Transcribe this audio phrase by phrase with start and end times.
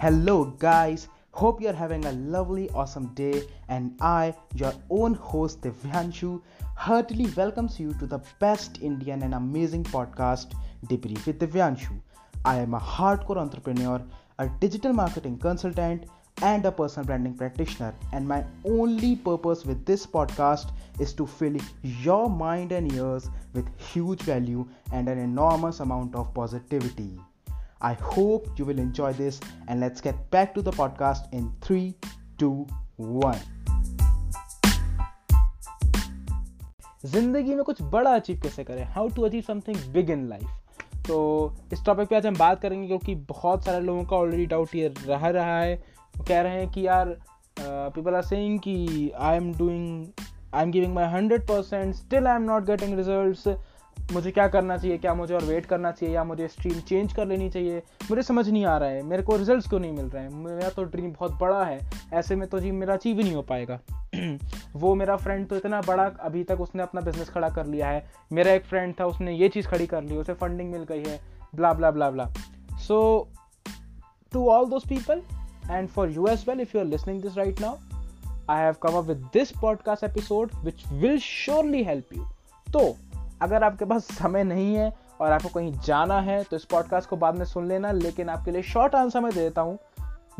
[0.00, 1.08] Hello, guys.
[1.32, 3.42] Hope you're having a lovely, awesome day.
[3.68, 6.40] And I, your own host Divyanshu,
[6.74, 10.54] heartily welcomes you to the best Indian and amazing podcast,
[10.86, 12.00] Debrief with Divyanshu.
[12.46, 14.00] I am a hardcore entrepreneur,
[14.38, 16.06] a digital marketing consultant,
[16.40, 17.94] and a personal branding practitioner.
[18.14, 23.68] And my only purpose with this podcast is to fill your mind and ears with
[23.78, 27.20] huge value and an enormous amount of positivity.
[27.82, 31.94] I hope you will enjoy this and let's get back to the podcast in 3,
[32.42, 32.48] 2,
[32.98, 33.38] 1.
[37.04, 38.84] ज़िंदगी में कुछ बड़ा achieve कैसे करें?
[38.84, 41.18] How to achieve something big in life तो
[41.72, 44.94] इस topic पे आज हम बात करेंगे क्योंकि बहुत सारे लोगों का ऑलरेडी डाउट ये
[45.06, 45.74] रह रहा है।
[46.16, 47.16] वो कह रहे हैं कि यार
[47.60, 50.06] पीपल आर सेइंग कि I am doing
[50.54, 53.48] I am giving my hundred percent still I am not getting results
[54.12, 57.26] मुझे क्या करना चाहिए, क्या मुझे और वेट करना चाहिए, या मुझे स्ट्रीम चेंज कर
[57.26, 57.82] लेनी चाहिए?
[58.10, 60.30] मुझे समझ नहीं आ रहा है, मेरे को रिजल्ट्स क्यों नहीं मिल रहे हैं?
[60.30, 61.78] मेरा तो ड्रीम बहुत बड़ा है,
[62.12, 63.80] ऐसे में तो जी मेरा अचीव ही नहीं हो पाएगा।
[64.76, 68.04] वो मेरा फ्रेंड तो इतना बड़ा, अभी तक उसने अपना बिज़नेस खड़ा कर लिया है।
[68.32, 71.20] मेरा एक फ्रेंड था, उसने ये चीज़ खड़ी कर ली, उसे फंडिंग मिल गई है
[71.54, 72.28] blah blah blah blah
[72.78, 73.28] so
[74.32, 75.22] to all those people
[75.70, 77.76] and for you as well if you are listening this right now
[78.50, 82.24] I have come up with this podcast episode which will surely help you
[82.66, 82.96] तो
[83.42, 87.16] अगर आपके पास समय नहीं है और आपको कहीं जाना है तो इस पॉडकास्ट को
[87.16, 89.78] बाद में सुन लेना, लेकिन आपके लिए शॉर्ट आंसर मैं दे देता हूँ।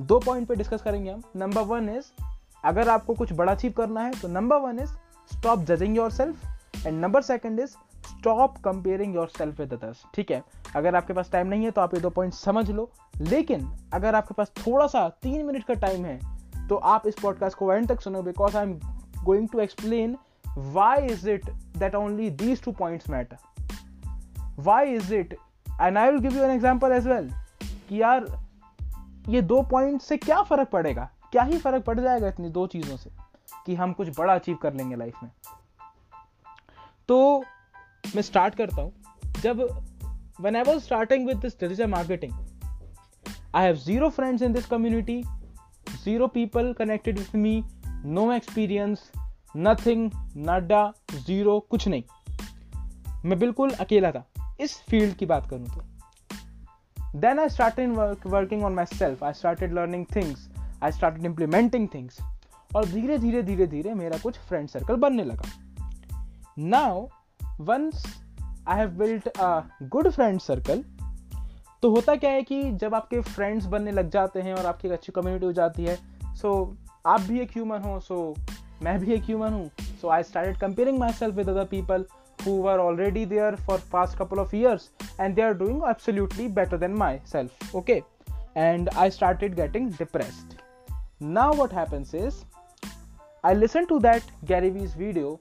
[0.00, 2.24] दो पॉइंट पे डिस्कस करेंगे हम। नंबर वन इज़
[2.64, 4.90] अगर आपको कुछ बड़ा अचीव करना है तो number one is
[5.38, 6.44] stop judging yourself
[6.86, 7.68] and number second is
[8.00, 10.42] stop comparing yourself with others ठीक है?
[10.76, 12.90] अगर आपके पास टाइम नहीं है तो आप ये दो पॉइंट समझ लो।
[13.20, 16.18] लेकिन, अगर आपके पास थोड़ा सा तीन मिनट का टाइम है
[16.68, 18.80] तो आप इस पॉडकास्ट को एंड तक सुनो because I am
[19.24, 20.16] going to explain
[20.58, 21.50] why is it
[21.82, 23.38] that only these two points matter
[24.68, 25.34] why is it
[25.80, 27.30] and i will give you an example as well
[27.88, 28.26] कि यार
[29.28, 32.96] ये दो पॉइंट से क्या फ़र्क पड़ेगा क्या ही फ़र्क पड़ जाएगा इतनी दो चीज़ों
[32.96, 33.10] से
[33.66, 35.30] कि हम कुछ बड़ा अचीव कर लेंगे लाइफ में
[37.08, 37.18] तो
[38.14, 38.92] मैं स्टार्ट करता हूँ
[39.42, 39.66] जब
[40.44, 42.34] when I was starting with this digital marketing,
[43.52, 45.26] I have zero friends in this community,
[46.02, 47.64] zero people connected with me,
[48.02, 49.10] no experience,
[49.56, 52.02] nothing nada zero कुछ नहीं।
[53.24, 55.82] मैं बिल्कुल अकेला था। इस फ़ील्ड की बात करूँ तो।
[57.18, 57.90] Then I started
[58.26, 60.48] working on myself I started learning things
[60.82, 62.18] I started implementing things
[62.76, 65.42] और धीरे धीरे धीरे धीरे मेरा कुछ फ्रेंड सर्कल बनने लगा।
[66.58, 67.08] Now
[67.60, 68.24] once
[68.68, 70.84] I have built a good friend circle
[71.82, 74.94] तो होता क्या है कि जब आपके फ्रेंड्स बनने लग जाते हैं और आपकी एक
[74.94, 78.98] अच्छी कम्युनिटी हो जाती है सो so, आप भी एक ह्यूमन हो सो so, मैं
[78.98, 79.70] भी एक ह्यूमन हूँ।
[80.00, 82.04] So I started comparing myself with other people
[82.46, 86.78] who are already there for past couple of years and they are doing absolutely better
[86.78, 86.94] than
[87.26, 88.00] myself okay
[88.56, 90.58] and I started getting depressed
[91.22, 92.42] now what happens is
[93.44, 95.38] I listen to that GaryVee's video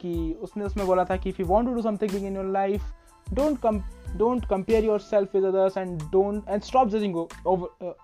[0.00, 2.92] कि उसने उसमें बोला था कि if you want to do something in your life
[3.26, 3.80] don't come
[4.16, 7.16] don't compare yourself with others and don't and stop judging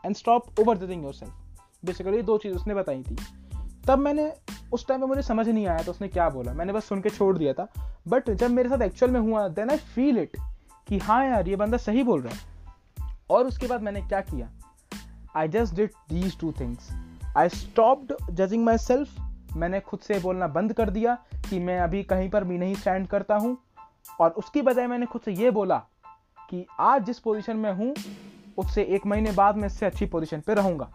[0.07, 3.17] and stop over judging yourself basically दो चीज़ उसने बताई थी।
[3.89, 4.33] तब मैंने
[4.73, 6.53] उस टाइम पे मुझे समझ नहीं आया तो उसने क्या बोला?
[6.53, 7.69] मैंने बस सुन के छोड़ दिया था।
[8.09, 10.37] बट जब मेरे साथ एक्चुअल में हुआ देन आई फील इट
[10.89, 12.49] कि हाँ यार, ये बंदा सही बोल रहा है।
[13.31, 14.49] और उसके बाद मैंने क्या किया?
[15.37, 16.89] I just did these two things
[17.37, 19.19] I stopped judging myself
[19.57, 21.15] मैंने खुद से बोलना बंद कर दिया
[21.49, 23.57] कि मैं अभी कहीं पर भी नहीं स्टैंड करता हूँ।
[24.21, 25.77] और उसकी बजाय मैंने खुद से ये बोला
[26.51, 27.95] कि आज जिस पोजीशन में हूँ,
[28.59, 30.91] उससे एक महीने बाद मैं इससे अच्छी पोजीशन पे रहूँगा।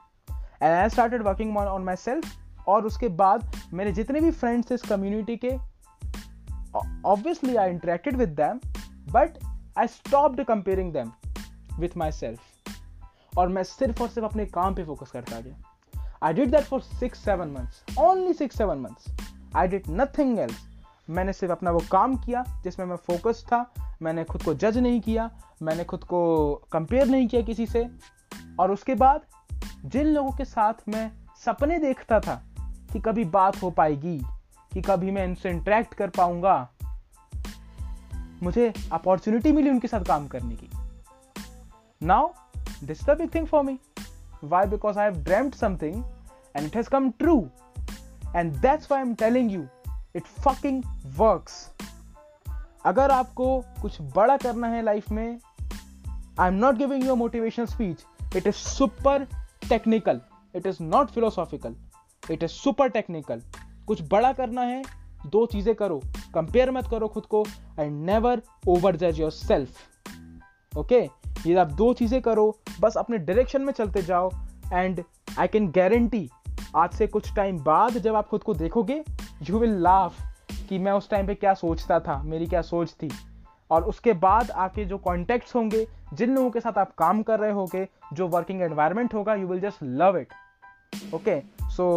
[0.63, 2.25] And I started working on myself
[2.67, 5.57] और उसके बाद मेरे जितने भी फ्रेंड्स थे इस कम्युनिटी के
[7.05, 8.59] obviously I interacted with them
[9.11, 9.37] but
[9.77, 11.11] I stopped comparing them
[11.79, 12.39] with myself
[13.37, 16.81] और मैं सिर्फ़ और सिर्फ़ अपने काम पे फोकस करता गया। I did that for
[16.81, 19.05] six seven months only six seven months
[19.55, 20.67] I did nothing else
[21.09, 25.01] मैंने सिर्फ़ अपना वो काम किया जिसमें मैं फोकस था। मैंने खुद को जज नहीं
[25.01, 25.29] किया।
[25.61, 26.19] मैंने खुद को
[26.71, 27.89] कंपेयर नहीं किया किसी से।
[28.59, 29.21] और उसके बाद
[29.85, 31.11] जिन लोगों के साथ मैं
[31.45, 32.54] सपने देखता था
[32.95, 34.17] कि कभी बात हो पाएगी,
[34.71, 36.69] कि कभी मैं इनसे इंटरेक्ट कर पाऊँगा।
[38.43, 40.69] मुझे अपॉर्चुनिटी मिली उनके साथ काम करने की।
[42.01, 42.27] Now
[42.83, 43.77] this the big thing for me
[44.43, 46.03] why because I have dreamed something
[46.55, 47.37] and it has come true
[48.35, 49.65] and that's why am telling you
[50.15, 50.83] it fucking
[51.17, 51.57] works
[52.85, 55.39] अगर आपको कुछ बड़ा करना है लाइफ में
[56.39, 58.05] I am not giving you motivational speech
[58.35, 59.27] it is super
[59.69, 60.21] technical
[60.55, 61.75] it is not philosophical
[62.31, 63.41] it is super technical
[63.87, 64.81] कुछ बड़ा करना है,
[65.25, 65.99] दो चीज़ें करो।
[66.33, 67.43] कंपेयर मत करो खुद को
[67.79, 70.99] एंड नेवर ओवर जज योर सेल्फ ओके
[71.45, 74.31] ये आप दो चीज़ें करो, बस अपने डायरेक्शन में चलते जाओ
[74.73, 75.03] एंड
[75.39, 76.29] आई कैन गारंटी
[76.75, 79.03] आज से कुछ टाइम बाद जब आप खुद को देखोगे
[79.49, 80.19] यू विल लाफ
[80.69, 83.09] कि मैं उस टाइम पे क्या सोचता था, मेरी क्या सोच थी।
[83.71, 87.51] और उसके बाद आपके जो कॉन्टेक्ट्स होंगे, जिन लोगों के साथ आप काम कर रहे
[87.51, 91.39] होगे, जो वर्किंग एनवायरनमेंट होगा you will just love it okay
[91.77, 91.87] so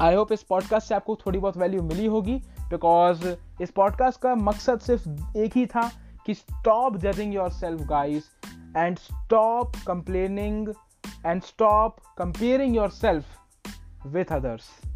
[0.00, 2.36] I hope इस पॉडकास्ट से आपको थोड़ी बहुत वैल्यू मिली होगी
[2.70, 3.26] बिकॉज़
[3.62, 5.90] इस पॉडकास्ट का मकसद सिर्फ़ एक ही था
[6.26, 8.24] कि stop judging yourself guys
[8.76, 10.68] and stop complaining
[11.26, 13.38] and stop comparing yourself
[14.06, 14.91] with others.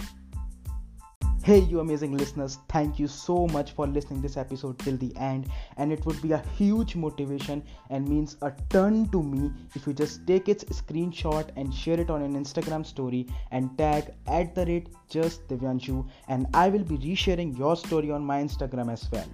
[1.46, 5.48] Hey, you amazing listeners, thank you so much for listening this episode till the end.
[5.76, 9.93] And it would be a huge motivation and means a ton to me if you
[9.93, 14.66] just take its screenshot and share it on an Instagram story and tag at the
[14.66, 19.28] rate just Divyanshu, and I will be resharing your story on my Instagram as well.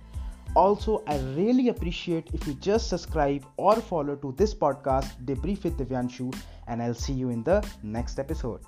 [0.55, 5.79] Also, I really appreciate if you just subscribe or follow to this podcast, Debrief with
[5.79, 6.37] Divyanshu,
[6.69, 8.61] and I'll see you in the next episode.